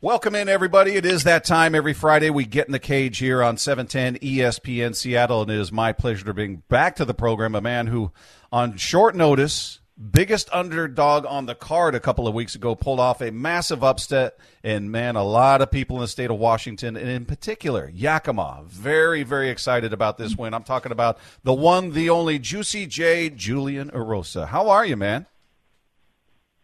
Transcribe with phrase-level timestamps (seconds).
[0.00, 0.92] Welcome in, everybody.
[0.92, 2.30] It is that time every Friday.
[2.30, 6.24] We get in the cage here on 710 ESPN Seattle, and it is my pleasure
[6.26, 8.12] to bring back to the program a man who,
[8.52, 9.80] on short notice,
[10.12, 14.38] biggest underdog on the card a couple of weeks ago, pulled off a massive upset.
[14.62, 18.62] And man, a lot of people in the state of Washington, and in particular, Yakima,
[18.68, 20.54] very, very excited about this win.
[20.54, 24.46] I'm talking about the one, the only Juicy J, Julian Erosa.
[24.46, 25.26] How are you, man?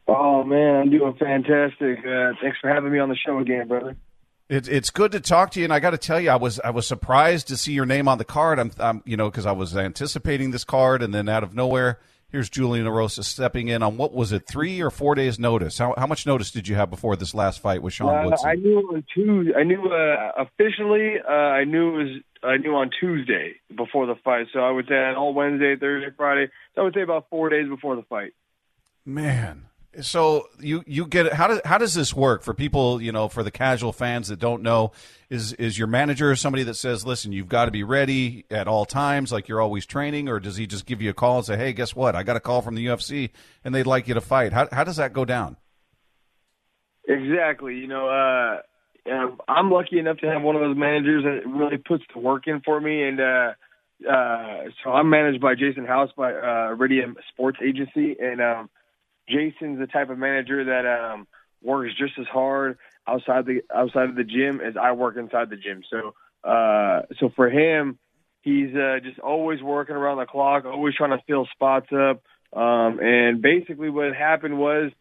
[0.06, 1.98] Oh man, I'm doing fantastic.
[2.00, 3.96] Uh, thanks for having me on the show again, brother.
[4.50, 6.60] It's it's good to talk to you, and I got to tell you, I was
[6.60, 8.58] I was surprised to see your name on the card.
[8.58, 11.98] I'm, I'm you know because I was anticipating this card, and then out of nowhere,
[12.28, 15.78] here's Julian Erosa stepping in on what was it, three or four days notice?
[15.78, 18.50] How how much notice did you have before this last fight with Sean uh, Woodson?
[18.50, 19.54] I knew on Tuesday.
[19.54, 21.14] I knew uh, officially.
[21.26, 22.22] Uh, I knew it was.
[22.42, 26.50] I knew on Tuesday before the fight, so I would say all Wednesday, Thursday, Friday.
[26.74, 28.34] So I would say about four days before the fight.
[29.06, 29.66] Man,
[30.00, 31.32] so you you get.
[31.32, 33.00] How does how does this work for people?
[33.00, 34.92] You know, for the casual fans that don't know,
[35.30, 38.84] is is your manager somebody that says, "Listen, you've got to be ready at all
[38.84, 41.56] times, like you're always training," or does he just give you a call and say,
[41.56, 42.14] "Hey, guess what?
[42.14, 43.30] I got a call from the UFC
[43.64, 45.56] and they'd like you to fight." How how does that go down?
[47.06, 47.76] Exactly.
[47.76, 48.60] You know, uh,
[49.48, 52.60] I'm lucky enough to have one of those managers that really puts the work in
[52.62, 53.52] for me, and uh,
[54.10, 58.70] uh, so I'm managed by Jason House by uh, Iridium Sports Agency, and um,
[59.28, 61.26] Jason's the type of manager that um,
[61.62, 65.56] works just as hard outside the outside of the gym as I work inside the
[65.56, 65.82] gym.
[65.90, 67.98] So uh, so for him,
[68.42, 72.22] he's uh, just always working around the clock, always trying to fill spots up.
[72.56, 74.92] Um, and basically, what happened was,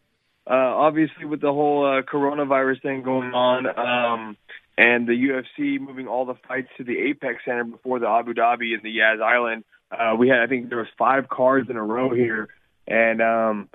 [0.49, 4.37] uh, obviously, with the whole uh, coronavirus thing going on, um,
[4.77, 8.73] and the UFC moving all the fights to the Apex Center before the Abu Dhabi
[8.73, 11.83] and the Yas Island, uh, we had I think there was five cards in a
[11.83, 12.47] row here,
[12.87, 13.69] and um,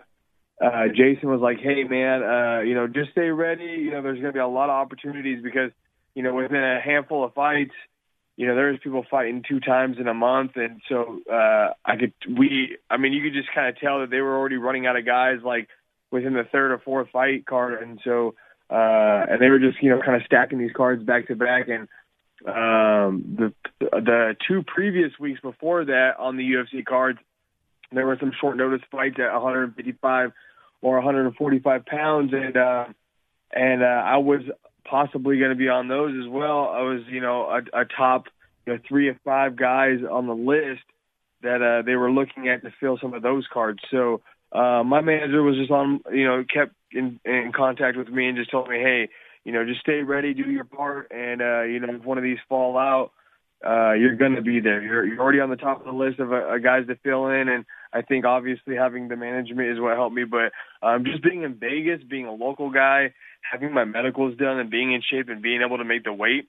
[0.60, 3.64] uh, Jason was like, "Hey, man, uh, you know, just stay ready.
[3.64, 5.70] You know, there's going to be a lot of opportunities because,
[6.14, 7.74] you know, within a handful of fights,
[8.36, 12.12] you know, there's people fighting two times in a month, and so uh, I could,
[12.38, 14.96] we, I mean, you could just kind of tell that they were already running out
[14.96, 15.68] of guys like
[16.10, 18.34] within the third or fourth fight card, and so,
[18.70, 21.68] uh, and they were just, you know, kind of stacking these cards back to back,
[21.68, 21.88] and
[22.46, 27.18] um, the the two previous weeks before that on the UFC cards,
[27.90, 30.32] there were some short notice fights at 155
[30.80, 32.84] or 145 pounds, and uh,
[33.52, 34.42] and uh, I was
[34.88, 36.68] possibly going to be on those as well.
[36.68, 38.24] I was, you know, a, a top
[38.66, 40.82] you know, three or five guys on the list
[41.42, 43.78] that uh, they were looking at to fill some of those cards.
[43.90, 44.20] So
[44.52, 48.36] uh, my manager was just on, you know, kept in, in contact with me and
[48.36, 49.08] just told me, hey,
[49.44, 52.24] you know, just stay ready, do your part, and uh, you know, if one of
[52.24, 53.12] these fall out,
[53.66, 54.82] uh, you're going to be there.
[54.82, 57.48] You're you're already on the top of the list of uh, guys to fill in,
[57.48, 60.24] and I think obviously having the management is what helped me.
[60.24, 60.52] But
[60.86, 63.14] um, just being in Vegas, being a local guy,
[63.50, 66.48] having my medicals done, and being in shape and being able to make the weight,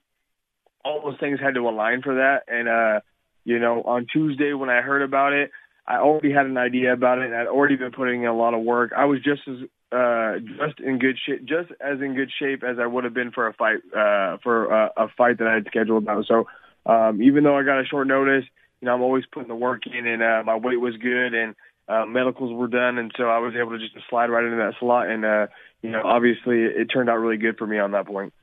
[0.86, 2.44] all those things had to align for that.
[2.48, 3.00] And uh,
[3.44, 5.52] you know, on Tuesday when I heard about it,
[5.88, 7.25] I already had an idea about it.
[7.25, 8.92] and I'd already been putting in a lot of work.
[8.96, 12.78] I was just as uh, just in good shape, just as in good shape as
[12.80, 15.66] I would have been for a fight, uh, for uh, a fight that I had
[15.68, 16.22] scheduled now.
[16.22, 16.46] So,
[16.86, 18.46] um, even though I got a short notice,
[18.82, 21.56] you know, I'm always putting the work in, and uh, my weight was good, and
[21.88, 24.74] uh, medicals were done, and so I was able to just slide right into that
[24.80, 25.48] slot, and uh,
[25.82, 28.34] you know, obviously, it turned out really good for me on that point.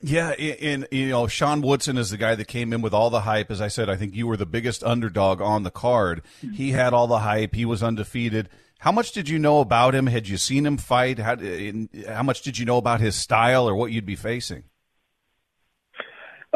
[0.00, 3.22] Yeah, and you know, Sean Woodson is the guy that came in with all the
[3.22, 3.50] hype.
[3.50, 6.22] As I said, I think you were the biggest underdog on the card.
[6.54, 7.54] He had all the hype.
[7.54, 8.48] He was undefeated.
[8.80, 10.06] How much did you know about him?
[10.06, 11.18] Had you seen him fight?
[11.18, 11.36] How,
[12.08, 14.64] how much did you know about his style or what you'd be facing?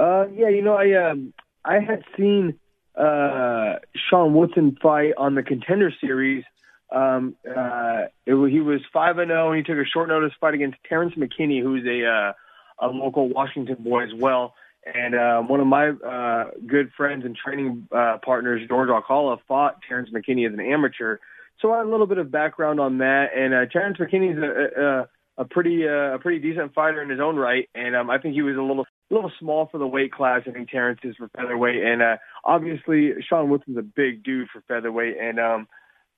[0.01, 2.59] Uh, yeah, you know, I um, I had seen
[2.97, 6.43] uh, Sean Woodson fight on the Contender Series.
[6.91, 10.55] Um, uh, it, he was five and zero, and he took a short notice fight
[10.55, 12.33] against Terrence McKinney, who's a uh,
[12.81, 14.55] a local Washington boy as well.
[14.87, 19.81] And uh, one of my uh, good friends and training uh, partners, George Alcala, fought
[19.87, 21.19] Terrence McKinney as an amateur.
[21.61, 23.37] So I had a little bit of background on that.
[23.37, 27.21] And uh, Terrence McKinney's a, a, a pretty uh, a pretty decent fighter in his
[27.21, 29.87] own right, and um, I think he was a little a little small for the
[29.87, 30.43] weight class.
[30.47, 34.63] I think Terrence is for featherweight, and uh, obviously Sean Woodson's a big dude for
[34.69, 35.69] featherweight, and um,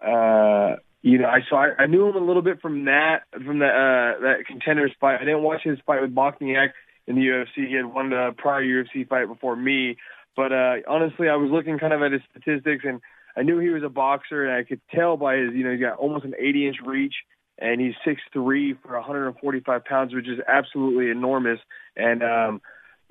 [0.05, 3.75] uh, you know, I saw I, knew him a little bit from that from that
[3.75, 5.17] uh, that contenders fight.
[5.21, 6.71] I didn't watch his fight with Bochniak
[7.06, 7.69] in the UFC.
[7.69, 9.97] He had won the prior UFC fight before me,
[10.37, 13.00] but uh, honestly, I was looking kind of at his statistics, and
[13.37, 15.81] I knew he was a boxer, and I could tell by his, you know, he's
[15.81, 17.15] got almost an 80 inch reach
[17.59, 21.59] and he's six three for 145 pounds, which is absolutely enormous.
[21.97, 22.62] And um,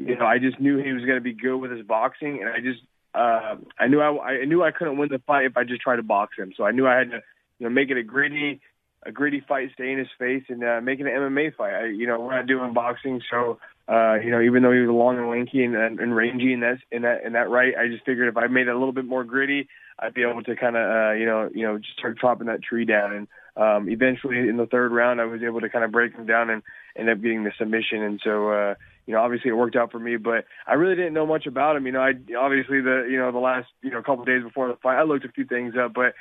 [0.07, 2.49] you know, I just knew he was going to be good with his boxing, and
[2.49, 2.81] I just
[3.13, 5.97] uh, I knew I, I knew I couldn't win the fight if I just tried
[5.97, 6.53] to box him.
[6.55, 7.21] So I knew I had to
[7.59, 8.61] you know make it a gritty,
[9.03, 11.73] a gritty fight, stay in his face, and uh, make it an MMA fight.
[11.73, 14.89] I, you know, we're not doing boxing, so uh, you know, even though he was
[14.89, 17.87] long and lanky and, and, and rangy in that in that in that right, I
[17.87, 19.67] just figured if I made it a little bit more gritty,
[19.99, 22.63] I'd be able to kind of uh, you know you know just start chopping that
[22.63, 23.13] tree down.
[23.13, 23.27] And
[23.57, 26.49] um, eventually, in the third round, I was able to kind of break him down
[26.49, 26.63] and
[26.95, 28.01] end up getting the submission.
[28.03, 28.49] And so.
[28.49, 28.75] uh
[29.05, 31.75] you know, obviously it worked out for me, but I really didn't know much about
[31.75, 31.85] him.
[31.85, 34.67] You know, I obviously the you know the last you know couple of days before
[34.67, 36.13] the fight, I looked a few things up, but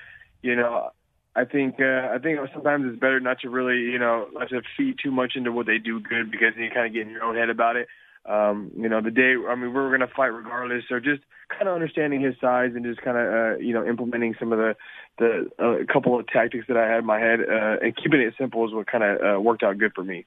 [0.42, 0.90] you know,
[1.36, 4.62] I think uh, I think sometimes it's better not to really you know not to
[4.76, 7.10] feed too much into what they do good because then you kind of get in
[7.10, 7.88] your own head about it.
[8.26, 11.22] Um, you know, the day I mean we were going to fight regardless, so just
[11.48, 14.58] kind of understanding his size and just kind of uh, you know implementing some of
[14.58, 14.76] the
[15.18, 18.34] the uh, couple of tactics that I had in my head uh, and keeping it
[18.38, 20.24] simple is what kind of uh, worked out good for me.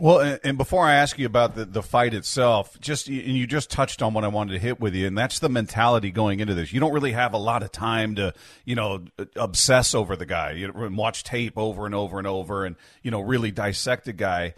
[0.00, 3.68] Well, and before I ask you about the, the fight itself, just and you just
[3.68, 6.54] touched on what I wanted to hit with you, and that's the mentality going into
[6.54, 6.72] this.
[6.72, 8.32] You don't really have a lot of time to,
[8.64, 12.28] you know, uh, obsess over the guy, you know, watch tape over and over and
[12.28, 14.54] over, and you know, really dissect a guy.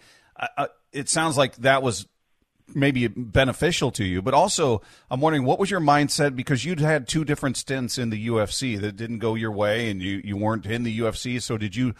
[0.93, 2.07] It sounds like that was
[2.75, 7.07] maybe beneficial to you, but also I'm wondering what was your mindset because you'd had
[7.07, 10.67] two different stints in the UFC that didn't go your way, and you you weren't
[10.67, 11.41] in the UFC.
[11.41, 11.95] So did you?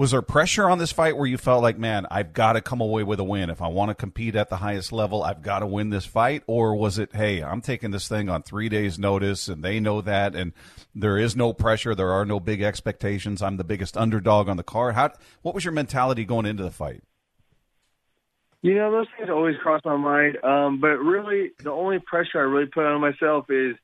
[0.00, 2.80] Was there pressure on this fight where you felt like, man, I've got to come
[2.80, 3.50] away with a win.
[3.50, 6.42] If I want to compete at the highest level, I've got to win this fight?
[6.46, 10.00] Or was it, hey, I'm taking this thing on three days' notice and they know
[10.00, 10.54] that and
[10.94, 14.62] there is no pressure, there are no big expectations, I'm the biggest underdog on the
[14.62, 14.94] card?
[14.94, 15.12] How,
[15.42, 17.02] what was your mentality going into the fight?
[18.62, 20.42] You know, those things always cross my mind.
[20.42, 23.76] Um, but really, the only pressure I really put on myself is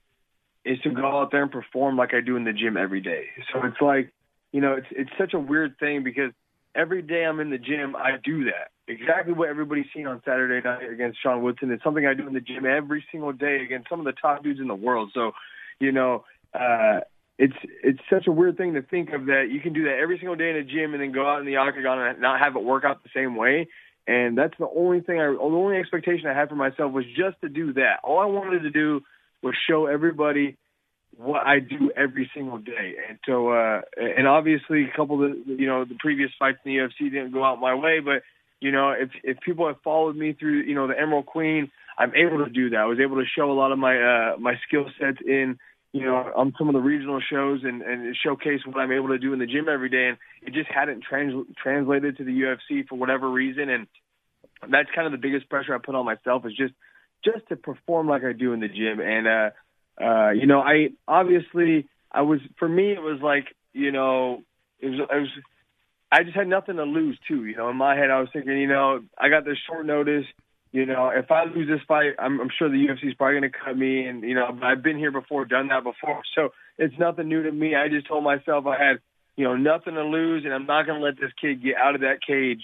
[0.64, 3.26] is to go out there and perform like I do in the gym every day.
[3.52, 4.12] So it's like
[4.56, 6.32] you know, it's it's such a weird thing because
[6.74, 8.70] every day I'm in the gym, I do that.
[8.88, 11.70] Exactly what everybody's seen on Saturday night against Sean Woodson.
[11.70, 14.42] It's something I do in the gym every single day against some of the top
[14.42, 15.10] dudes in the world.
[15.12, 15.32] So,
[15.78, 16.24] you know,
[16.58, 17.00] uh,
[17.36, 20.16] it's it's such a weird thing to think of that you can do that every
[20.16, 22.56] single day in a gym and then go out in the octagon and not have
[22.56, 23.68] it work out the same way.
[24.06, 27.38] And that's the only thing I, the only expectation I had for myself was just
[27.42, 28.00] to do that.
[28.02, 29.02] All I wanted to do
[29.42, 30.56] was show everybody
[31.16, 32.94] what I do every single day.
[33.08, 36.72] And so, uh, and obviously a couple of the, you know, the previous fights in
[36.72, 38.22] the UFC didn't go out my way, but
[38.60, 42.12] you know, if, if people have followed me through, you know, the Emerald Queen, I'm
[42.14, 42.78] able to do that.
[42.78, 45.58] I was able to show a lot of my, uh, my skill sets in,
[45.92, 49.18] you know, on some of the regional shows and, and showcase what I'm able to
[49.18, 50.08] do in the gym every day.
[50.08, 53.68] And it just hadn't trans- translated to the UFC for whatever reason.
[53.68, 53.86] And
[54.70, 56.74] that's kind of the biggest pressure I put on myself is just,
[57.24, 59.00] just to perform like I do in the gym.
[59.00, 59.50] And, uh,
[60.00, 64.42] uh, you know, I obviously I was for me it was like you know
[64.80, 65.28] it was I was
[66.12, 67.44] I just had nothing to lose too.
[67.44, 70.24] You know, in my head I was thinking, you know, I got this short notice.
[70.72, 73.50] You know, if I lose this fight, I'm, I'm sure the UFC is probably going
[73.50, 74.04] to cut me.
[74.04, 77.52] And you know, I've been here before, done that before, so it's nothing new to
[77.52, 77.74] me.
[77.74, 78.96] I just told myself I had
[79.36, 81.94] you know nothing to lose, and I'm not going to let this kid get out
[81.94, 82.62] of that cage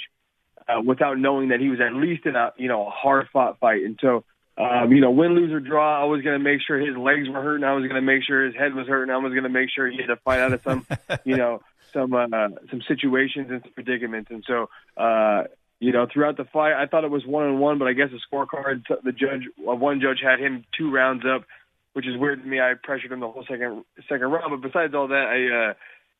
[0.69, 3.58] uh, without knowing that he was at least in a you know a hard fought
[3.58, 3.82] fight.
[3.82, 4.25] And so
[4.58, 7.28] um, you know, win, lose, or draw, I was going to make sure his legs
[7.28, 7.64] were hurting.
[7.64, 9.12] I was going to make sure his head was hurting.
[9.12, 10.87] I was going to make sure he had to fight out of some,
[11.25, 11.62] you know,
[11.93, 12.26] some uh,
[12.70, 14.31] some situations and some predicaments.
[14.31, 15.44] And so, uh,
[15.81, 18.10] you know, throughout the fight, I thought it was one on one, but I guess
[18.10, 21.44] the scorecard, the judge, uh, one judge had him two rounds up,
[21.94, 22.60] which is weird to me.
[22.60, 24.50] I pressured him the whole second second round.
[24.50, 25.75] But besides all that, I, uh,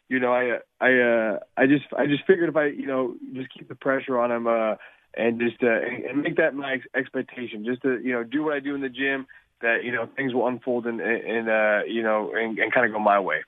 [0.09, 3.53] you know, I I uh, I just I just figured if I you know just
[3.53, 4.47] keep the pressure on him.
[4.47, 4.77] Uh,
[5.15, 7.65] and just uh, and make that my expectation.
[7.65, 9.27] Just to you know do what I do in the gym.
[9.61, 12.93] That you know things will unfold and and uh, you know and, and kind of
[12.93, 13.43] go my way.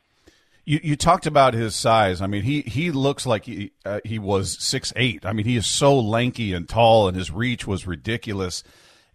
[0.66, 2.22] You, you talked about his size.
[2.22, 5.26] I mean, he, he looks like he uh, he was six eight.
[5.26, 8.62] I mean, he is so lanky and tall, and his reach was ridiculous.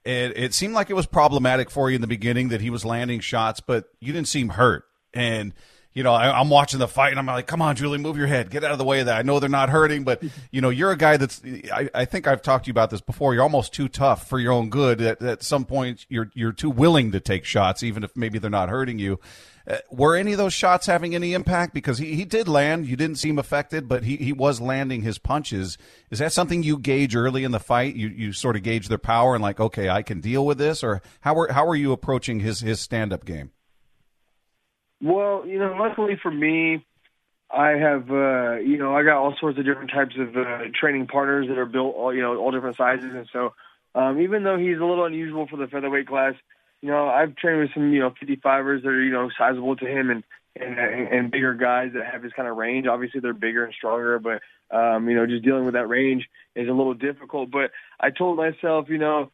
[0.06, 2.86] And it seemed like it was problematic for you in the beginning that he was
[2.86, 4.86] landing shots, but you didn't seem hurt.
[5.14, 5.54] And
[5.94, 8.28] you know, I, am watching the fight and I'm like, come on, Julie, move your
[8.28, 9.18] head, get out of the way of that.
[9.18, 11.42] I know they're not hurting, but you know, you're a guy that's.
[11.74, 13.34] I, I think I've talked to you about this before.
[13.34, 15.02] You're almost too tough for your own good.
[15.02, 18.50] At, at some point, you're you're too willing to take shots, even if maybe they're
[18.50, 19.20] not hurting you.
[19.68, 21.74] Uh, were any of those shots having any impact?
[21.74, 22.88] Because he, he did land.
[22.88, 25.78] You didn't seem affected, but he, he was landing his punches.
[26.10, 27.96] Is that something you gauge early in the fight?
[27.96, 30.84] You you sort of gauge their power and like, okay, I can deal with this,
[30.84, 33.52] or how are how are you approaching his his stand up game?
[35.02, 36.86] Well, you know, luckily for me,
[37.52, 41.08] I have, uh, you know, I got all sorts of different types of uh, training
[41.08, 43.12] partners that are built, all, you know, all different sizes.
[43.14, 43.54] And so,
[43.96, 46.34] um, even though he's a little unusual for the featherweight class,
[46.82, 49.86] you know, I've trained with some, you know, 55ers that are, you know, sizable to
[49.86, 50.24] him and,
[50.56, 52.86] and, and bigger guys that have his kind of range.
[52.86, 54.42] Obviously, they're bigger and stronger, but,
[54.76, 57.50] um, you know, just dealing with that range is a little difficult.
[57.50, 59.32] But I told myself, you know,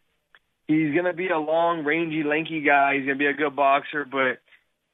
[0.67, 2.95] he's going to be a long, rangy, lanky guy.
[2.95, 4.39] He's going to be a good boxer, but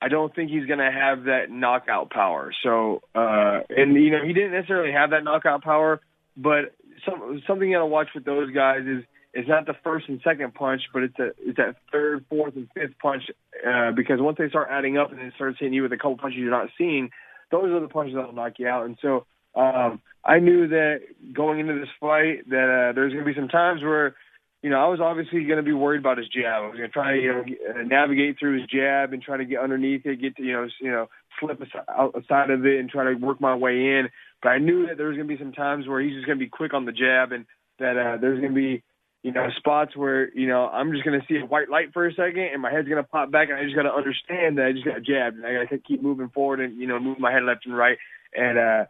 [0.01, 2.51] I don't think he's going to have that knockout power.
[2.63, 6.01] So, uh, and you know, he didn't necessarily have that knockout power,
[6.36, 6.74] but
[7.05, 9.03] some, something you got to watch with those guys is
[9.34, 12.67] it's not the first and second punch, but it's a it's that third, fourth, and
[12.74, 13.24] fifth punch.
[13.65, 16.17] Uh, because once they start adding up and it starts hitting you with a couple
[16.17, 17.12] punches you're not seeing,
[17.51, 18.86] those are the punches that'll knock you out.
[18.86, 21.01] And so um, I knew that
[21.34, 24.15] going into this fight that uh, there's going to be some times where
[24.62, 26.62] you know, I was obviously going to be worried about his jab.
[26.63, 29.38] I was going to try to, you know, uh, navigate through his jab and try
[29.38, 31.08] to get underneath it, get to, you know, you know,
[31.39, 34.10] slip outside of it and try to work my way in.
[34.44, 36.38] But I knew that there was going to be some times where he's just going
[36.38, 37.46] to be quick on the jab and
[37.80, 38.84] that uh, there's going to be,
[39.24, 42.06] you know, spots where, you know, I'm just going to see a white light for
[42.06, 44.60] a second and my head's going to pop back and I just got to understand
[44.60, 47.00] that I just got jabbed and I got to keep moving forward and, you know,
[47.00, 47.98] move my head left and right.
[48.36, 48.86] And, uh,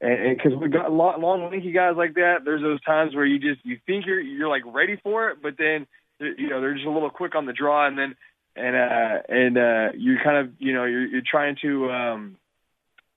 [0.00, 3.38] and because we got long, long, lanky guys like that, there's those times where you
[3.38, 5.86] just you think you're you're like ready for it, but then
[6.20, 8.14] you know they're just a little quick on the draw, and then
[8.54, 12.36] and uh and uh you're kind of you know you're you're trying to um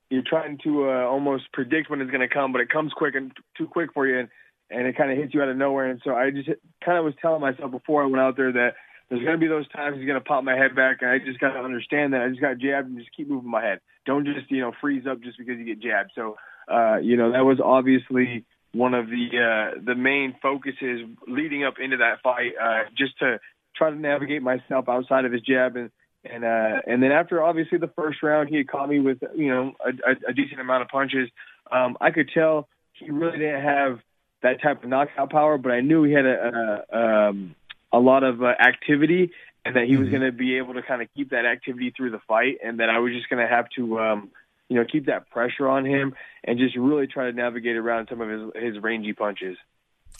[0.10, 3.14] you're trying to uh almost predict when it's going to come, but it comes quick
[3.14, 4.30] and too quick for you, and
[4.72, 5.88] and it kind of hits you out of nowhere.
[5.88, 6.50] And so I just
[6.84, 8.74] kind of was telling myself before I went out there that
[9.12, 11.20] there's going to be those times he's going to pop my head back, and I
[11.20, 13.80] just got to understand that I just got jabbed and just keep moving my head.
[14.06, 16.12] Don't just you know freeze up just because you get jabbed.
[16.16, 16.38] So
[16.72, 21.76] uh, you know, that was obviously one of the uh, the main focuses leading up
[21.84, 23.40] into that fight, uh, just to
[23.76, 25.92] try to navigate myself outside of his jab and
[26.24, 29.50] and uh, and then after obviously the first round, he had caught me with you
[29.50, 31.30] know a, a decent amount of punches.
[31.72, 34.00] Um, I could tell he really didn't have
[34.44, 36.98] that type of knockout power, but I knew he had a a,
[37.30, 37.56] um,
[37.94, 39.32] a lot of uh, activity
[39.64, 40.18] and that he was mm-hmm.
[40.18, 42.90] going to be able to kind of keep that activity through the fight, and that
[42.90, 44.32] I was just going to have to um,
[44.72, 48.22] you know, keep that pressure on him and just really try to navigate around some
[48.22, 49.58] of his his rangy punches.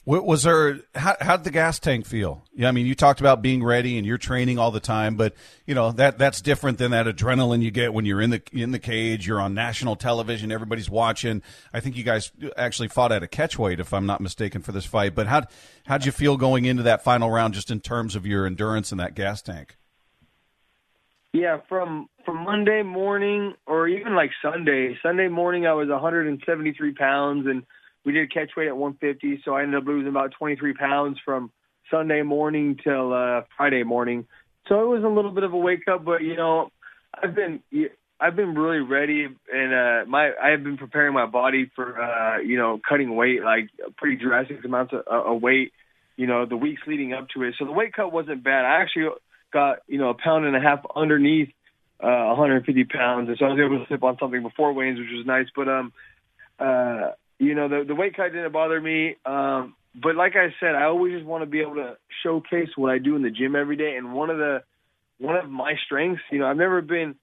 [0.04, 2.44] Was there how how did the gas tank feel?
[2.56, 5.36] Yeah, I mean, you talked about being ready and you're training all the time, but
[5.68, 8.72] you know that that's different than that adrenaline you get when you're in the in
[8.72, 9.28] the cage.
[9.28, 11.44] You're on national television, everybody's watching.
[11.72, 14.86] I think you guys actually fought at a catchweight, if I'm not mistaken, for this
[14.86, 15.14] fight.
[15.14, 15.44] But how
[15.86, 19.00] how'd you feel going into that final round, just in terms of your endurance and
[19.00, 19.78] that gas tank?
[21.32, 24.98] Yeah, from from Monday morning or even like Sunday.
[25.04, 27.64] Sunday morning I was 173 pounds and
[28.06, 31.52] we did catch weight at 150, so I ended up losing about 23 pounds from
[31.90, 34.28] Sunday morning till uh Friday morning.
[34.68, 36.70] So it was a little bit of a wake up, but you know,
[37.14, 37.62] I've been
[38.20, 42.40] I've been really ready and uh my I have been preparing my body for uh
[42.40, 45.74] you know, cutting weight like pretty drastic amounts of, of weight,
[46.16, 47.56] you know, the weeks leading up to it.
[47.60, 48.66] So the weight cut wasn't bad.
[48.66, 49.10] I actually
[49.52, 51.50] got you know a pound and a half underneath
[52.02, 55.10] uh, 150 pounds, and so I was able to slip on something before weigh which
[55.12, 55.48] was nice.
[55.56, 55.94] But um,
[56.60, 57.12] uh,
[57.42, 59.16] you know, the the weight cut didn't bother me.
[59.26, 62.92] Um, but like I said, I always just want to be able to showcase what
[62.92, 63.96] I do in the gym every day.
[63.98, 64.64] And one of the
[65.18, 67.16] one of my strengths, you know, I've never been,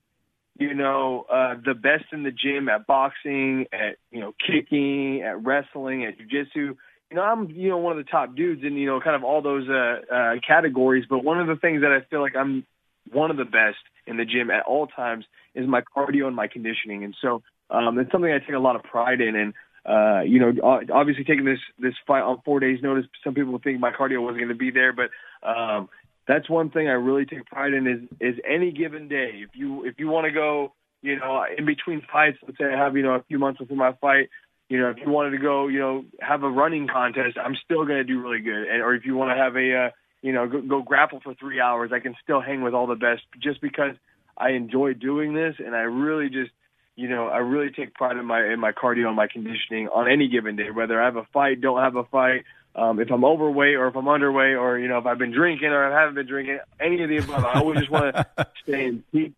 [0.59, 5.45] you know, uh, the best in the gym at boxing, at you know, kicking, at
[5.45, 6.77] wrestling, at jujitsu
[7.11, 9.25] you know, I'm, you know, one of the top dudes in, you know, kind of
[9.25, 11.07] all those uh, uh, categories.
[11.09, 12.67] But one of the things that I feel like I'm
[13.11, 16.49] one of the best in the gym at all times is my cardio and my
[16.49, 17.05] conditioning.
[17.05, 19.37] And so um, it's something I take a lot of pride in.
[19.37, 19.55] And,
[19.88, 20.52] uh, you know,
[20.92, 24.38] obviously taking this, this fight on four days notice, some people think my cardio wasn't
[24.38, 25.11] going to be there, but,
[25.42, 25.88] um,
[26.26, 29.30] that's one thing I really take pride in is, is any given day.
[29.37, 32.76] If you, if you want to go, you know, in between fights, let's say I
[32.76, 34.28] have, you know, a few months before my fight,
[34.68, 37.87] you know, if you wanted to go, you know, have a running contest, I'm still
[37.87, 38.68] going to do really good.
[38.68, 39.90] And, or if you want to have a, uh,
[40.21, 42.95] you know, go, go grapple for three hours, I can still hang with all the
[42.95, 43.95] best just because
[44.37, 45.54] I enjoy doing this.
[45.64, 46.50] And I really just,
[46.99, 50.11] you know, I really take pride in my, in my cardio and my conditioning on
[50.11, 52.43] any given day, whether I have a fight, don't have a fight,
[52.75, 55.69] um, if I'm overweight or if I'm underweight or, you know, if I've been drinking
[55.69, 58.26] or I haven't been drinking, any of the above, I always just want to
[58.64, 59.35] stay in peak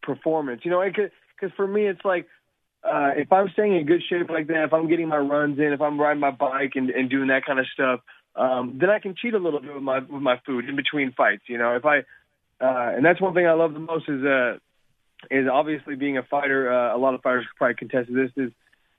[0.00, 0.60] performance.
[0.64, 1.10] You know, because
[1.56, 2.28] for me, it's like,
[2.84, 5.72] uh, if I'm staying in good shape like that, if I'm getting my runs in,
[5.72, 8.00] if I'm riding my bike and, and doing that kind of stuff,
[8.36, 11.12] um, then I can cheat a little bit with my with my food in between
[11.12, 11.42] fights.
[11.48, 11.98] You know, if I
[12.60, 14.58] uh, and that's one thing I love the most is uh,
[15.30, 16.72] is obviously being a fighter.
[16.72, 18.52] Uh, a lot of fighters probably contest this is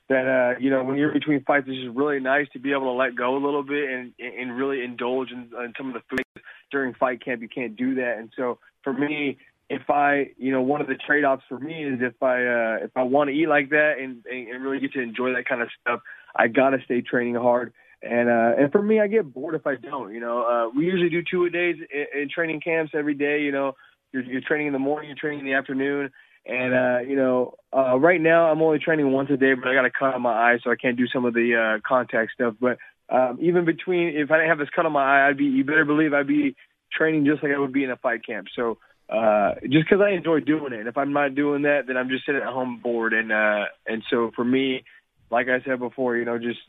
[0.10, 2.86] that uh, you know when you're between fights, it's just really nice to be able
[2.86, 6.02] to let go a little bit and and really indulge in, in some of the
[6.10, 7.42] things during fight camp.
[7.42, 9.38] You can't do that, and so for me,
[9.70, 12.92] if I, you know, one of the trade-offs for me is if I, uh, if
[12.96, 15.70] I want to eat like that and, and really get to enjoy that kind of
[15.82, 16.02] stuff,
[16.36, 17.74] I gotta stay training hard.
[18.02, 20.86] And, uh, and for me, I get bored if I don't, you know, uh, we
[20.86, 23.74] usually do two a days in, in training camps every day, you know,
[24.14, 26.12] you're, you're training in the morning, you're training in the afternoon.
[26.46, 29.74] And, uh, you know, uh, right now I'm only training once a day, but I
[29.74, 32.32] got a cut on my eye, so I can't do some of the, uh, contact
[32.34, 32.56] stuff.
[32.60, 32.78] But,
[33.10, 35.64] um, even between, if I didn't have this cut on my eye, I'd be, you
[35.64, 36.56] better believe I'd be
[36.92, 38.48] training just like I would be in a fight camp.
[38.56, 38.78] So,
[39.10, 40.80] uh, just because I enjoy doing it.
[40.80, 43.14] And if I'm not doing that, then I'm just sitting at home bored.
[43.14, 44.84] And uh, and so for me,
[45.30, 46.60] like I said before, you know, just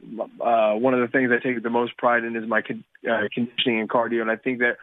[0.40, 3.28] uh, one of the things I take the most pride in is my con- uh,
[3.32, 4.20] conditioning and cardio.
[4.20, 4.76] And I think that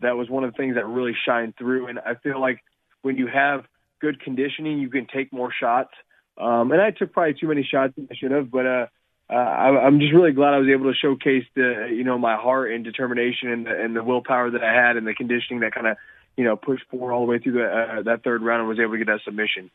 [0.00, 1.86] that was one of the things that really shined through.
[1.86, 2.62] And I feel like
[3.02, 3.64] when you have
[4.00, 5.92] good conditioning, you can take more shots.
[6.38, 8.86] Um, and I took probably too many shots I should have, but uh,
[9.28, 12.36] uh, I, I'm just really glad I was able to showcase the, you know, my
[12.36, 15.74] heart and determination and the, and the willpower that I had and the conditioning that
[15.74, 15.96] kind of,
[16.36, 18.78] you know, pushed forward all the way through the, uh, that third round and was
[18.78, 19.70] able to get that submission.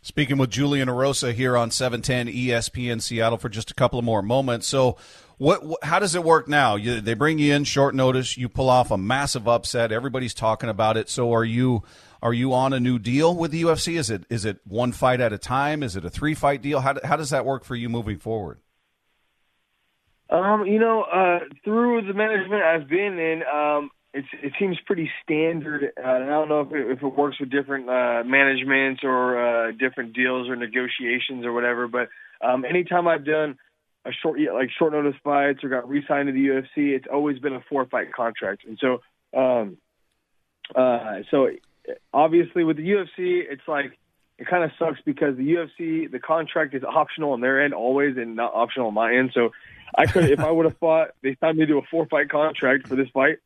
[0.00, 4.22] Speaking with Julian Erosa here on 710 ESPN Seattle for just a couple of more
[4.22, 4.66] moments.
[4.66, 4.96] So,
[5.38, 6.76] what, what how does it work now?
[6.76, 10.68] You, they bring you in short notice, you pull off a massive upset, everybody's talking
[10.68, 11.08] about it.
[11.08, 11.82] So, are you
[12.22, 13.98] are you on a new deal with the UFC?
[13.98, 15.82] Is it is it one fight at a time?
[15.82, 16.80] Is it a three fight deal?
[16.80, 18.58] How how does that work for you moving forward?
[20.30, 25.92] Um, you know, uh, through the management I've been in, um, it seems pretty standard.
[25.96, 29.72] Uh, I don't know if it, if it works with different uh, managements or uh,
[29.72, 31.88] different deals or negotiations or whatever.
[31.88, 32.08] But
[32.40, 33.58] um, anytime I've done
[34.08, 37.52] a short, like short notice fights or got re-signed to the UFC, it's always been
[37.52, 38.64] a four fight contract.
[38.64, 39.02] And so,
[39.38, 39.76] um,
[40.74, 41.50] uh, so
[42.12, 43.98] obviously with the UFC, it's like
[44.38, 48.16] it kind of sucks because the UFC, the contract is optional on their end always
[48.16, 49.32] and not optional on my end.
[49.34, 49.50] So
[49.94, 52.86] I could, if I would have fought, they signed me to a four fight contract
[52.88, 53.38] for this fight.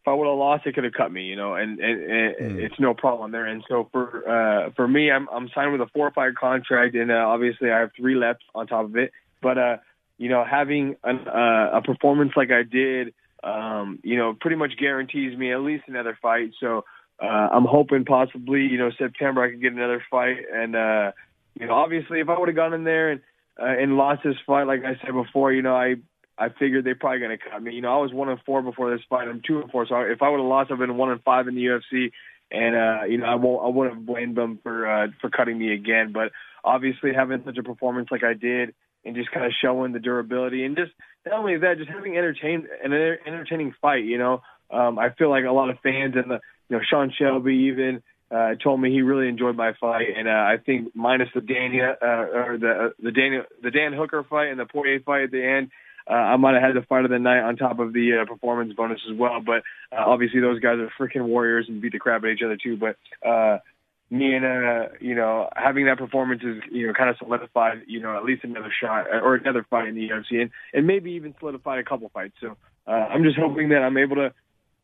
[0.00, 2.58] If I would have lost, they could have cut me, you know, and, and, and
[2.58, 2.62] mm.
[2.62, 3.64] it's no problem on their end.
[3.68, 7.26] So for, uh, for me, I'm, I'm signed with a four fight contract and, uh,
[7.26, 9.12] obviously I have three left on top of it.
[9.42, 9.76] But, uh,
[10.18, 14.72] you know, having an, uh, a performance like I did, um, you know, pretty much
[14.78, 16.50] guarantees me at least another fight.
[16.60, 16.84] So,
[17.22, 20.38] uh, I'm hoping possibly, you know, September I could get another fight.
[20.52, 21.12] And, uh,
[21.58, 23.20] you know, obviously if I would have gone in there and,
[23.60, 25.96] uh, and lost this fight, like I said before, you know, I,
[26.36, 27.74] I figured they're probably going to cut me.
[27.74, 29.26] You know, I was one and four before this fight.
[29.26, 29.86] I'm two and four.
[29.86, 32.12] So if I would have lost, I've been one and five in the UFC.
[32.50, 35.58] And, uh, you know, I won't, I wouldn't have blamed them for, uh, for cutting
[35.58, 36.12] me again.
[36.12, 36.30] But
[36.64, 38.74] obviously having such a performance like I did
[39.08, 40.92] and just kind of showing the durability and just
[41.26, 45.44] not only that, just having entertain an entertaining fight, you know, um, I feel like
[45.44, 49.02] a lot of fans and the, you know, Sean Shelby even uh, told me he
[49.02, 52.88] really enjoyed my fight, and uh, I think minus the Daniel uh, or the uh,
[53.02, 55.70] the Daniel the Dan Hooker fight and the Poirier fight at the end,
[56.08, 58.26] uh, I might have had the fight of the night on top of the uh,
[58.26, 59.40] performance bonus as well.
[59.40, 62.42] But uh, obviously, those guys are freaking warriors and beat the crap out of each
[62.44, 62.76] other too.
[62.76, 63.58] But uh,
[64.10, 68.16] and uh, you know having that performance is you know kind of solidified you know
[68.16, 71.78] at least another shot or another fight in the UFC and and maybe even solidified
[71.78, 72.34] a couple fights.
[72.40, 74.32] So uh, I'm just hoping that I'm able to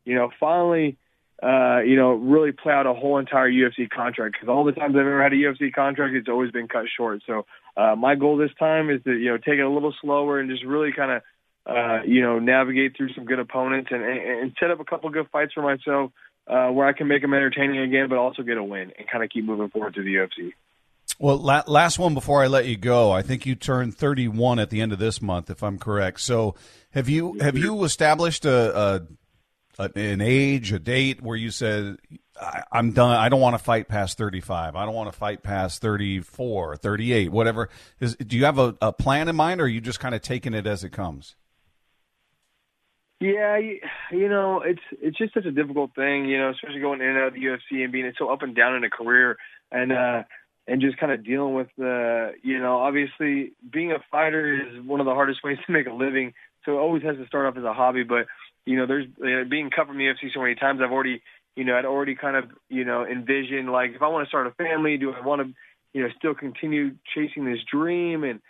[0.05, 0.99] you know finally
[1.43, 4.35] uh, you know, really play out a whole entire UFC contract.
[4.35, 7.23] Because all the times I've ever had a UFC contract, it's always been cut short.
[7.27, 7.45] So
[7.77, 10.49] uh, my goal this time is to you know take it a little slower and
[10.49, 11.23] just really kind of
[11.67, 15.11] uh, you know navigate through some good opponents and, and, and set up a couple
[15.11, 16.13] good fights for myself
[16.47, 19.25] uh, where I can make them entertaining again, but also get a win and kind
[19.25, 20.53] of keep moving forward to the UFC.
[21.19, 23.13] Well, last one before I let you go.
[23.13, 26.21] I think you turned 31 at the end of this month, if I'm correct.
[26.21, 26.57] So,
[26.91, 29.07] have you have you established a,
[29.79, 31.99] a an age, a date where you said,
[32.71, 33.11] I'm done.
[33.11, 34.77] I don't want to fight past 35.
[34.77, 37.69] I don't want to fight past 34, 38, whatever.
[38.01, 40.23] Is, do you have a, a plan in mind or are you just kind of
[40.23, 41.37] taking it as it comes?
[43.25, 43.81] Yeah, you,
[44.13, 47.19] you know, it's it's just such a difficult thing, you know, especially going in and
[47.19, 49.39] out of the UFC and being so up and down in a career
[49.73, 50.25] and uh
[50.67, 55.01] and just kind of dealing with the, you know, obviously being a fighter is one
[55.01, 56.35] of the hardest ways to make a living.
[56.67, 58.27] So it always has to start off as a hobby, but
[58.67, 60.81] you know, there's uh, being cut from the UFC so many times.
[60.85, 61.23] I've already,
[61.57, 64.49] you know, I'd already kind of, you know, envisioned like if I want to start
[64.49, 65.55] a family, do I want to,
[65.95, 68.41] you know, still continue chasing this dream and,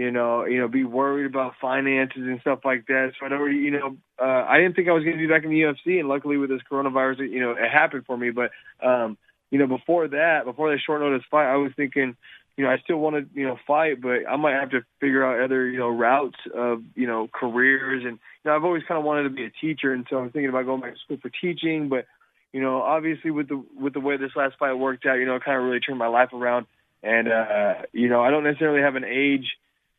[0.00, 3.12] you know, you know, be worried about finances and stuff like that.
[3.20, 5.44] So I'd already, you know, uh, I didn't think I was going to be back
[5.44, 8.30] in the UFC, and luckily with this coronavirus, you know, it happened for me.
[8.30, 8.50] But,
[8.82, 9.18] um,
[9.50, 12.16] you know, before that, before that short notice fight, I was thinking,
[12.56, 15.22] you know, I still want to, you know, fight, but I might have to figure
[15.22, 18.02] out other, you know, routes of, you know, careers.
[18.02, 19.92] And, you know, I've always kind of wanted to be a teacher.
[19.92, 21.90] And so I'm thinking about going back to school for teaching.
[21.90, 22.06] But,
[22.54, 25.36] you know, obviously with the, with the way this last fight worked out, you know,
[25.36, 26.64] it kind of really turned my life around.
[27.02, 29.46] And, uh, you know, I don't necessarily have an age,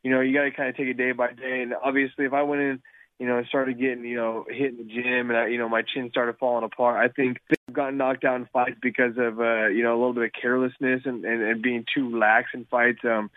[0.03, 1.61] you know, you got to kind of take it day by day.
[1.61, 2.81] And obviously if I went in,
[3.19, 5.69] you know, I started getting, you know, hit in the gym and, I, you know,
[5.69, 6.97] my chin started falling apart.
[6.97, 7.37] I think
[7.67, 10.31] I've gotten knocked out in fights because of, uh, you know, a little bit of
[10.33, 12.99] carelessness and, and, and being too lax in fights.
[13.03, 13.29] Um,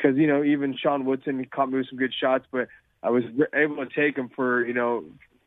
[0.00, 2.68] cause, you know, even Sean Woodson caught me with some good shots, but
[3.02, 5.04] I was able to take him for, you know,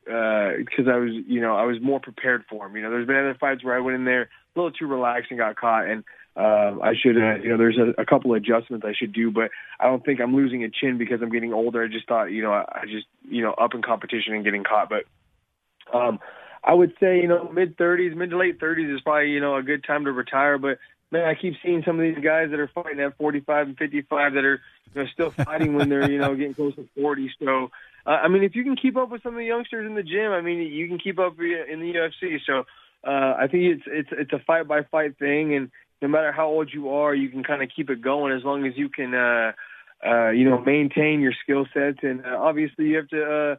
[0.08, 2.76] uh, cause I was, you know, I was more prepared for him.
[2.76, 5.32] You know, there's been other fights where I went in there a little too relaxed
[5.32, 5.88] and got caught.
[5.88, 6.04] And,
[6.36, 9.52] um, I should, uh, you know, there's a, a couple adjustments I should do, but
[9.80, 11.84] I don't think I'm losing a chin because I'm getting older.
[11.84, 14.64] I just thought, you know, I, I just, you know, up in competition and getting
[14.64, 14.90] caught.
[14.90, 15.06] But
[15.96, 16.20] um,
[16.64, 19.56] I would say you know mid 30s, mid to late 30s is probably you know
[19.56, 20.58] a good time to retire.
[20.58, 20.80] But
[21.12, 24.34] man, I keep seeing some of these guys that are fighting at 45 and 55
[24.34, 24.62] that are
[24.94, 27.32] you know, still fighting when they're you know getting close to 40.
[27.44, 27.72] So
[28.06, 30.04] uh, I mean, if you can keep up with some of the youngsters in the
[30.04, 32.38] gym, I mean, you can keep up in the UFC.
[32.46, 32.64] So
[33.08, 36.48] uh, I think it's it's it's a fight by fight thing, and no matter how
[36.48, 39.14] old you are, you can kind of keep it going as long as you can.
[39.14, 39.54] Uh,
[40.06, 43.56] uh, you know, maintain your skill sets, and uh, obviously you have to, uh,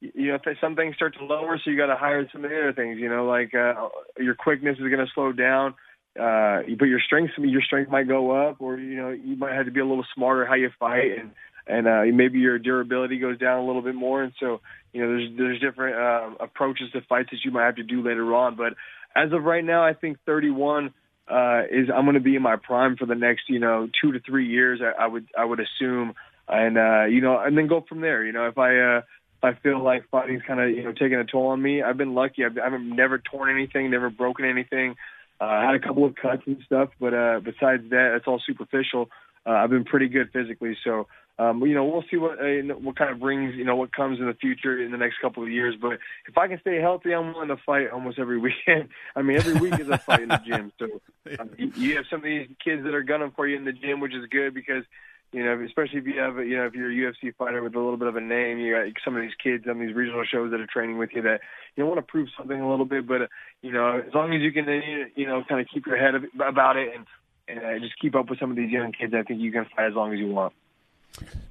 [0.00, 2.50] you know, if some things start to lower, so you got to hire some of
[2.50, 2.98] the other things.
[2.98, 5.72] You know, like uh, your quickness is going to slow down,
[6.20, 9.64] uh, but your strength, your strength might go up, or you know, you might have
[9.64, 11.30] to be a little smarter how you fight, and
[11.66, 14.22] and uh, maybe your durability goes down a little bit more.
[14.22, 14.60] And so,
[14.92, 18.02] you know, there's there's different uh, approaches to fights that you might have to do
[18.02, 18.56] later on.
[18.56, 18.74] But
[19.14, 20.92] as of right now, I think 31
[21.28, 24.12] uh, is I'm going to be in my prime for the next, you know, two
[24.12, 24.80] to three years.
[24.82, 26.14] I, I would I would assume,
[26.48, 28.24] and uh, you know, and then go from there.
[28.24, 29.00] You know, if I uh,
[29.42, 32.14] I feel like fighting's kind of you know taking a toll on me, I've been
[32.14, 32.44] lucky.
[32.44, 34.96] I've, I've never torn anything, never broken anything.
[35.40, 38.40] Uh, I had a couple of cuts and stuff, but uh, besides that, it's all
[38.46, 39.10] superficial.
[39.44, 41.06] Uh, I've been pretty good physically, so
[41.38, 44.18] um, you know, we'll see what uh, what kind of brings, you know, what comes
[44.18, 45.74] in the future in the next couple of years.
[45.80, 48.88] But if I can stay healthy, I'm willing to fight almost every weekend.
[49.14, 50.72] I mean, every week is a fight in the gym.
[50.78, 50.86] So
[51.38, 54.00] um, you have some of these kids that are gunning for you in the gym,
[54.00, 54.84] which is good because
[55.32, 57.78] you know, especially if you have, you know, if you're a UFC fighter with a
[57.78, 60.52] little bit of a name, you got some of these kids on these regional shows
[60.52, 61.40] that are training with you that
[61.74, 63.06] you know, want to prove something a little bit.
[63.06, 63.26] But uh,
[63.60, 66.14] you know, as long as you can, uh, you know, kind of keep your head
[66.40, 67.06] about it and
[67.48, 69.66] and uh, just keep up with some of these young kids, I think you can
[69.76, 70.52] fight as long as you want.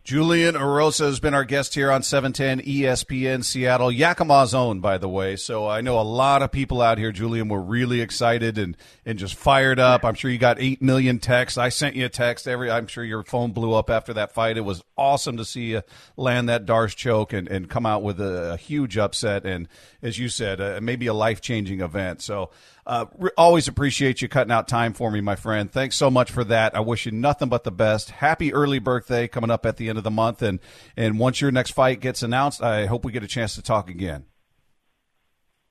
[0.06, 3.88] Julian Erosa has been our guest here on 710 ESPN Seattle.
[3.90, 5.36] Yakima's own, by the way.
[5.36, 9.18] So I know a lot of people out here, Julian, were really excited and, and
[9.18, 10.06] just fired up.
[10.06, 11.58] I'm sure you got 8 million texts.
[11.58, 12.48] I sent you a text.
[12.48, 12.70] every.
[12.70, 14.58] I'm sure your phone blew up after that fight.
[14.58, 15.82] It was awesome to see you
[16.18, 19.46] land that D'Arce choke and, and come out with a, a huge upset.
[19.46, 19.68] And
[20.02, 22.22] as you said, uh, maybe a life changing event.
[22.22, 22.52] So
[22.86, 25.72] uh, re- always appreciate you cutting out time for me, my friend.
[25.72, 26.76] Thanks so much for that.
[26.76, 28.12] I wish you nothing but the best.
[28.12, 30.60] Happy early birthday coming up at the end of the month, and
[30.96, 33.90] and once your next fight gets announced, I hope we get a chance to talk
[33.90, 34.26] again.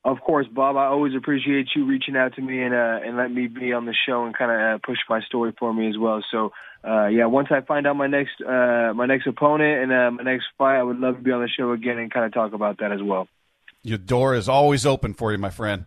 [0.05, 0.77] Of course, Bob.
[0.77, 3.87] I always appreciate you reaching out to me and uh, and let me be on
[3.87, 6.23] the show and kind of uh, push my story for me as well.
[6.31, 6.53] So,
[6.87, 10.23] uh, yeah, once I find out my next uh, my next opponent and uh, my
[10.23, 12.53] next fight, I would love to be on the show again and kind of talk
[12.53, 13.27] about that as well.
[13.83, 15.87] Your door is always open for you, my friend.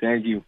[0.00, 0.44] Thank you.